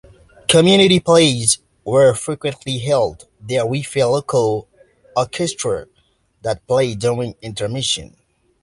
[0.47, 4.67] Community plays were frequently held there with a local
[5.15, 5.85] orchestra
[6.41, 8.15] that played during intermission.